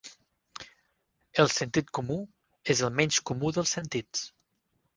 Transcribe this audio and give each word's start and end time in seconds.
El 1.43 1.51
sentit 1.59 1.93
comú 1.99 2.17
és 2.77 2.83
el 2.89 2.95
menys 3.03 3.21
comú 3.31 3.55
dels 3.59 3.77
sentits. 3.79 4.27